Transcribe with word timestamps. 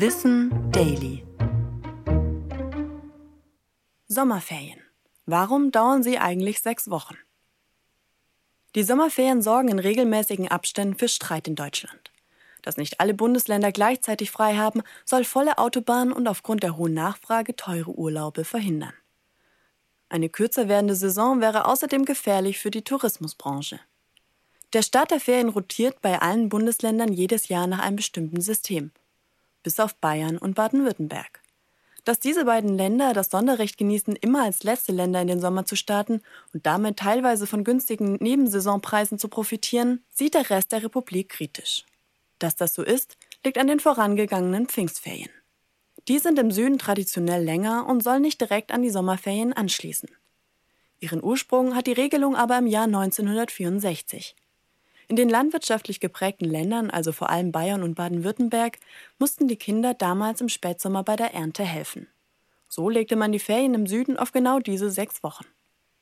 Wissen 0.00 0.70
Daily. 0.70 1.26
Sommerferien. 4.06 4.78
Warum 5.26 5.72
dauern 5.72 6.04
sie 6.04 6.18
eigentlich 6.18 6.60
sechs 6.60 6.88
Wochen? 6.88 7.16
Die 8.76 8.84
Sommerferien 8.84 9.42
sorgen 9.42 9.66
in 9.66 9.80
regelmäßigen 9.80 10.46
Abständen 10.46 10.96
für 10.96 11.08
Streit 11.08 11.48
in 11.48 11.56
Deutschland. 11.56 12.12
Dass 12.62 12.76
nicht 12.76 13.00
alle 13.00 13.12
Bundesländer 13.12 13.72
gleichzeitig 13.72 14.30
frei 14.30 14.54
haben, 14.54 14.84
soll 15.04 15.24
volle 15.24 15.58
Autobahnen 15.58 16.12
und 16.12 16.28
aufgrund 16.28 16.62
der 16.62 16.76
hohen 16.76 16.94
Nachfrage 16.94 17.56
teure 17.56 17.90
Urlaube 17.90 18.44
verhindern. 18.44 18.94
Eine 20.08 20.28
kürzer 20.28 20.68
werdende 20.68 20.94
Saison 20.94 21.40
wäre 21.40 21.64
außerdem 21.64 22.04
gefährlich 22.04 22.60
für 22.60 22.70
die 22.70 22.82
Tourismusbranche. 22.82 23.80
Der 24.74 24.82
Start 24.82 25.10
der 25.10 25.18
Ferien 25.18 25.48
rotiert 25.48 26.00
bei 26.00 26.22
allen 26.22 26.50
Bundesländern 26.50 27.12
jedes 27.12 27.48
Jahr 27.48 27.66
nach 27.66 27.80
einem 27.80 27.96
bestimmten 27.96 28.40
System, 28.40 28.92
bis 29.62 29.80
auf 29.80 29.94
Bayern 29.96 30.38
und 30.38 30.54
Baden-Württemberg. 30.54 31.40
Dass 32.04 32.18
diese 32.18 32.46
beiden 32.46 32.76
Länder 32.76 33.12
das 33.12 33.30
Sonderrecht 33.30 33.76
genießen, 33.76 34.16
immer 34.16 34.44
als 34.44 34.62
letzte 34.62 34.92
Länder 34.92 35.20
in 35.20 35.28
den 35.28 35.40
Sommer 35.40 35.66
zu 35.66 35.76
starten 35.76 36.22
und 36.54 36.64
damit 36.64 36.98
teilweise 36.98 37.46
von 37.46 37.64
günstigen 37.64 38.14
Nebensaisonpreisen 38.14 39.18
zu 39.18 39.28
profitieren, 39.28 40.02
sieht 40.10 40.34
der 40.34 40.48
Rest 40.48 40.72
der 40.72 40.82
Republik 40.82 41.28
kritisch. 41.28 41.84
Dass 42.38 42.56
das 42.56 42.72
so 42.72 42.82
ist, 42.82 43.18
liegt 43.44 43.58
an 43.58 43.66
den 43.66 43.80
vorangegangenen 43.80 44.68
Pfingstferien. 44.68 45.30
Die 46.08 46.18
sind 46.18 46.38
im 46.38 46.50
Süden 46.50 46.78
traditionell 46.78 47.44
länger 47.44 47.86
und 47.86 48.02
sollen 48.02 48.22
nicht 48.22 48.40
direkt 48.40 48.72
an 48.72 48.82
die 48.82 48.90
Sommerferien 48.90 49.52
anschließen. 49.52 50.08
Ihren 51.00 51.22
Ursprung 51.22 51.74
hat 51.74 51.86
die 51.86 51.92
Regelung 51.92 52.34
aber 52.34 52.58
im 52.58 52.66
Jahr 52.66 52.84
1964. 52.84 54.34
In 55.08 55.16
den 55.16 55.30
landwirtschaftlich 55.30 56.00
geprägten 56.00 56.44
Ländern, 56.44 56.90
also 56.90 57.12
vor 57.12 57.30
allem 57.30 57.50
Bayern 57.50 57.82
und 57.82 57.94
Baden-Württemberg, 57.94 58.78
mussten 59.18 59.48
die 59.48 59.56
Kinder 59.56 59.94
damals 59.94 60.42
im 60.42 60.50
Spätsommer 60.50 61.02
bei 61.02 61.16
der 61.16 61.32
Ernte 61.32 61.64
helfen. 61.64 62.08
So 62.68 62.90
legte 62.90 63.16
man 63.16 63.32
die 63.32 63.38
Ferien 63.38 63.72
im 63.72 63.86
Süden 63.86 64.18
auf 64.18 64.32
genau 64.32 64.58
diese 64.60 64.90
sechs 64.90 65.22
Wochen. 65.22 65.46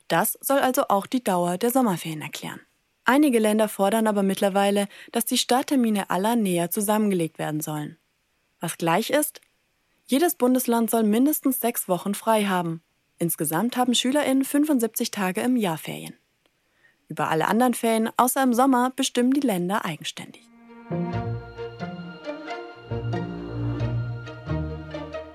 Das 0.08 0.36
soll 0.40 0.58
also 0.58 0.88
auch 0.88 1.06
die 1.06 1.22
Dauer 1.22 1.56
der 1.56 1.70
Sommerferien 1.70 2.20
erklären. 2.20 2.60
Einige 3.04 3.38
Länder 3.38 3.68
fordern 3.68 4.08
aber 4.08 4.24
mittlerweile, 4.24 4.88
dass 5.12 5.24
die 5.24 5.38
Starttermine 5.38 6.10
aller 6.10 6.34
näher 6.34 6.72
zusammengelegt 6.72 7.38
werden 7.38 7.60
sollen. 7.60 7.96
Was 8.58 8.78
gleich 8.78 9.10
ist, 9.10 9.40
jedes 10.06 10.34
Bundesland 10.34 10.90
soll 10.90 11.04
mindestens 11.04 11.60
sechs 11.60 11.88
Wochen 11.88 12.14
frei 12.14 12.46
haben. 12.46 12.82
Insgesamt 13.18 13.76
haben 13.76 13.94
SchülerInnen 13.94 14.44
75 14.44 15.12
Tage 15.12 15.40
im 15.42 15.56
Jahr 15.56 15.78
Ferien. 15.78 16.14
Über 17.08 17.28
alle 17.28 17.46
anderen 17.46 17.74
Ferien 17.74 18.10
außer 18.16 18.42
im 18.42 18.52
Sommer 18.52 18.92
bestimmen 18.94 19.32
die 19.32 19.40
Länder 19.40 19.84
eigenständig. 19.84 20.42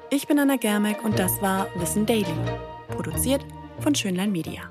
Ich 0.10 0.28
bin 0.28 0.40
Anna 0.40 0.58
Germeck 0.58 1.04
und 1.04 1.18
das 1.18 1.42
war 1.42 1.68
Wissen 1.76 2.06
Daily, 2.06 2.26
produziert 2.90 3.46
von 3.80 3.96
Schönlein 3.96 4.32
Media. 4.32 4.70